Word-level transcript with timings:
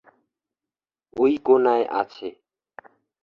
ঐ 1.15 1.25
কোণায় 1.45 1.85
আছে। 1.91 2.27